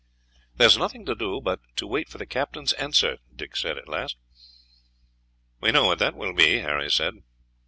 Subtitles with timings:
[0.55, 3.87] "There is nothing to do but to wait for the captain's answer," Dick said at
[3.87, 4.17] last.
[5.59, 7.13] "We know what that will be," Harry said.